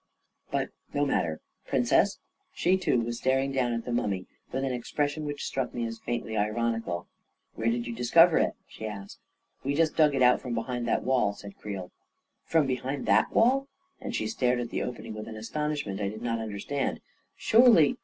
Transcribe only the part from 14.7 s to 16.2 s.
the opening with an astonishment I